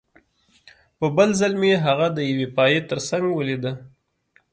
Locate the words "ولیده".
3.33-3.71